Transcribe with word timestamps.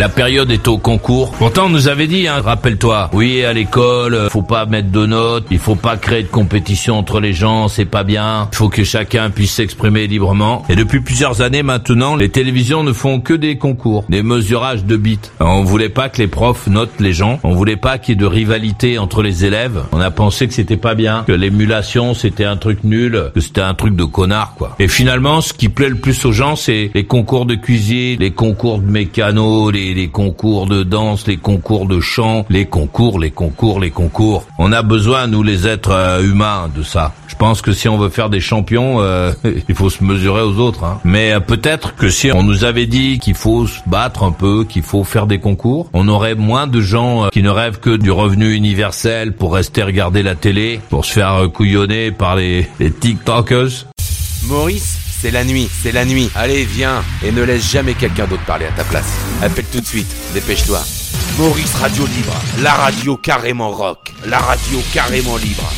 La 0.00 0.08
période 0.08 0.50
est 0.50 0.66
au 0.66 0.78
concours. 0.78 1.32
Pourtant, 1.32 1.66
on 1.66 1.68
nous 1.68 1.88
avait 1.88 2.06
dit, 2.06 2.26
hein, 2.26 2.40
rappelle-toi, 2.42 3.10
oui, 3.12 3.44
à 3.44 3.52
l'école, 3.52 4.14
euh, 4.14 4.30
faut 4.30 4.40
pas 4.40 4.64
mettre 4.64 4.90
de 4.90 5.04
notes, 5.04 5.44
il 5.50 5.58
faut 5.58 5.74
pas 5.74 5.98
créer 5.98 6.22
de 6.22 6.28
compétition 6.28 6.96
entre 6.96 7.20
les 7.20 7.34
gens, 7.34 7.68
c'est 7.68 7.84
pas 7.84 8.02
bien. 8.02 8.48
Il 8.50 8.56
faut 8.56 8.70
que 8.70 8.82
chacun 8.82 9.28
puisse 9.28 9.52
s'exprimer 9.52 10.06
librement. 10.06 10.64
Et 10.70 10.74
depuis 10.74 11.00
plusieurs 11.00 11.42
années 11.42 11.62
maintenant, 11.62 12.16
les 12.16 12.30
télévisions 12.30 12.82
ne 12.82 12.94
font 12.94 13.20
que 13.20 13.34
des 13.34 13.58
concours, 13.58 14.06
des 14.08 14.22
mesurages 14.22 14.86
de 14.86 14.96
bits. 14.96 15.18
On 15.38 15.64
voulait 15.64 15.90
pas 15.90 16.08
que 16.08 16.16
les 16.16 16.28
profs 16.28 16.66
notent 16.66 16.98
les 16.98 17.12
gens, 17.12 17.38
on 17.44 17.52
voulait 17.52 17.76
pas 17.76 17.98
qu'il 17.98 18.14
y 18.14 18.16
ait 18.16 18.20
de 18.22 18.24
rivalité 18.24 18.96
entre 18.96 19.22
les 19.22 19.44
élèves. 19.44 19.82
On 19.92 20.00
a 20.00 20.10
pensé 20.10 20.48
que 20.48 20.54
c'était 20.54 20.78
pas 20.78 20.94
bien, 20.94 21.24
que 21.26 21.32
l'émulation 21.32 22.14
c'était 22.14 22.46
un 22.46 22.56
truc 22.56 22.84
nul, 22.84 23.32
que 23.34 23.40
c'était 23.42 23.60
un 23.60 23.74
truc 23.74 23.96
de 23.96 24.04
connard 24.04 24.54
quoi. 24.56 24.76
Et 24.78 24.88
finalement, 24.88 25.42
ce 25.42 25.52
qui 25.52 25.68
plaît 25.68 25.90
le 25.90 25.96
plus 25.96 26.24
aux 26.24 26.32
gens, 26.32 26.56
c'est 26.56 26.90
les 26.94 27.04
concours 27.04 27.44
de 27.44 27.54
cuisine, 27.54 28.18
les 28.18 28.30
concours 28.30 28.78
de 28.78 28.90
mécano, 28.90 29.70
les, 29.70 29.89
les 29.94 30.08
concours 30.08 30.66
de 30.66 30.82
danse, 30.82 31.26
les 31.26 31.36
concours 31.36 31.86
de 31.86 32.00
chant, 32.00 32.44
les 32.50 32.66
concours, 32.66 33.18
les 33.18 33.30
concours, 33.30 33.80
les 33.80 33.90
concours. 33.90 34.44
On 34.58 34.72
a 34.72 34.82
besoin, 34.82 35.26
nous 35.26 35.42
les 35.42 35.66
êtres 35.66 35.92
euh, 35.92 36.22
humains, 36.22 36.70
de 36.74 36.82
ça. 36.82 37.12
Je 37.28 37.34
pense 37.36 37.62
que 37.62 37.72
si 37.72 37.88
on 37.88 37.96
veut 37.98 38.08
faire 38.10 38.28
des 38.30 38.40
champions, 38.40 39.00
euh, 39.00 39.32
il 39.68 39.74
faut 39.74 39.90
se 39.90 40.02
mesurer 40.04 40.42
aux 40.42 40.58
autres. 40.58 40.84
hein. 40.84 41.00
Mais 41.04 41.32
euh, 41.32 41.40
peut-être 41.40 41.94
que 41.96 42.10
si 42.10 42.30
on 42.32 42.42
nous 42.42 42.64
avait 42.64 42.86
dit 42.86 43.18
qu'il 43.18 43.34
faut 43.34 43.66
se 43.66 43.78
battre 43.86 44.22
un 44.24 44.32
peu, 44.32 44.64
qu'il 44.64 44.82
faut 44.82 45.04
faire 45.04 45.26
des 45.26 45.38
concours, 45.38 45.88
on 45.92 46.08
aurait 46.08 46.34
moins 46.34 46.66
de 46.66 46.80
gens 46.80 47.28
qui 47.32 47.42
ne 47.42 47.50
rêvent 47.50 47.80
que 47.80 47.96
du 47.96 48.10
revenu 48.10 48.52
universel 48.54 49.32
pour 49.34 49.54
rester 49.54 49.82
regarder 49.82 50.22
la 50.22 50.34
télé, 50.34 50.80
pour 50.90 51.04
se 51.04 51.12
faire 51.12 51.48
couillonner 51.52 52.10
par 52.10 52.36
les, 52.36 52.68
les 52.78 52.90
TikTokers. 52.90 53.86
Maurice, 54.46 54.99
c'est 55.20 55.30
la 55.30 55.44
nuit, 55.44 55.68
c'est 55.82 55.92
la 55.92 56.06
nuit. 56.06 56.30
Allez, 56.34 56.64
viens 56.64 57.04
et 57.22 57.30
ne 57.30 57.42
laisse 57.42 57.70
jamais 57.70 57.94
quelqu'un 57.94 58.26
d'autre 58.26 58.44
parler 58.44 58.66
à 58.66 58.72
ta 58.72 58.84
place. 58.84 59.12
Appelle 59.42 59.66
tout 59.70 59.80
de 59.80 59.86
suite, 59.86 60.08
dépêche-toi. 60.32 60.82
Maurice 61.36 61.74
Radio 61.74 62.06
Libre, 62.06 62.34
la 62.62 62.72
radio 62.72 63.16
carrément 63.16 63.70
rock, 63.70 64.12
la 64.26 64.38
radio 64.38 64.78
carrément 64.92 65.36
libre. 65.36 65.70